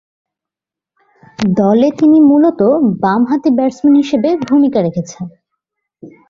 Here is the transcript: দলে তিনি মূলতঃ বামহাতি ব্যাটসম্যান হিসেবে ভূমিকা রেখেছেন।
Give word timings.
দলে 1.57 1.87
তিনি 1.99 2.17
মূলতঃ 2.29 2.69
বামহাতি 3.03 3.49
ব্যাটসম্যান 3.57 3.95
হিসেবে 4.01 4.29
ভূমিকা 4.47 4.79
রেখেছেন। 4.81 5.23